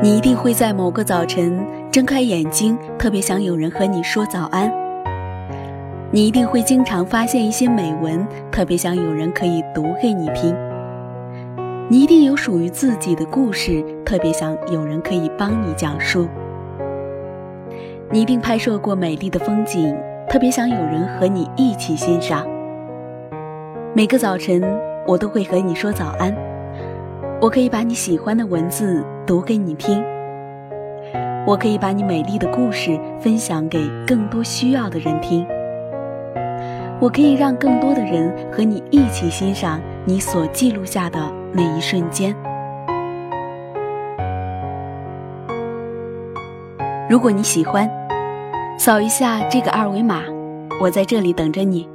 [0.00, 1.58] 你一定会在某个早晨
[1.90, 4.72] 睁开眼睛，特别想有人和你说早安。
[6.12, 10.54] 你一定会经常发现一些美文，特别想有人可以读给你听。
[11.88, 16.28] 你一定有属于自己的故事，特别想有人可以帮你讲述。
[18.10, 19.96] 你一定拍摄过美丽的风景，
[20.28, 22.46] 特别想有人和你一起欣赏。
[23.94, 24.62] 每个早晨，
[25.08, 26.47] 我都会和你说早安。
[27.40, 30.02] 我可以把你喜欢的文字读给你听，
[31.46, 35.46] 我可以把你美丽的故事分享给更多需要的人听，
[37.00, 42.34] 我可以让更多的人和你一起欣赏你所记录下的每一瞬间。
[47.08, 47.88] 如果你喜欢，
[48.76, 50.24] 扫一下这个二维码，
[50.80, 51.88] 我在这里等着你。